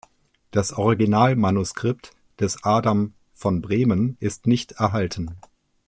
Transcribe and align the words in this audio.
Das 0.49 0.73
Originalmanuskript 0.73 2.13
des 2.39 2.63
Adam 2.63 3.13
von 3.35 3.61
Bremen 3.61 4.17
ist 4.19 4.47
nicht 4.47 4.71
erhalten. 4.71 5.35